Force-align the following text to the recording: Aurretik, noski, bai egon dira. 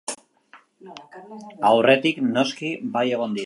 Aurretik, 1.71 2.25
noski, 2.33 2.73
bai 2.97 3.07
egon 3.19 3.35
dira. 3.35 3.39